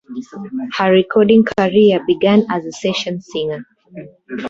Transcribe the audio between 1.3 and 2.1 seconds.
career